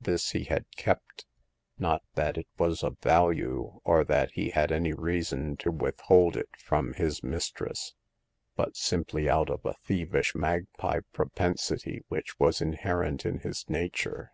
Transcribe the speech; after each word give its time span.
This 0.00 0.30
he 0.30 0.44
had 0.44 0.66
kept, 0.76 1.26
not 1.80 2.04
that 2.14 2.38
it 2.38 2.46
was 2.56 2.84
of 2.84 2.96
value, 3.00 3.80
or 3.82 4.04
that 4.04 4.30
he 4.30 4.50
had 4.50 4.70
any 4.70 4.92
reason 4.92 5.56
to 5.56 5.72
withhold 5.72 6.36
it 6.36 6.50
from 6.56 6.92
his 6.92 7.24
mistress, 7.24 7.92
but 8.54 8.76
simply 8.76 9.28
out 9.28 9.50
of 9.50 9.66
a 9.66 9.74
thievish 9.84 10.32
magpie 10.32 11.00
propensity 11.12 12.04
which 12.06 12.38
was 12.38 12.60
inherent 12.60 13.26
in 13.26 13.40
his 13.40 13.68
nature. 13.68 14.30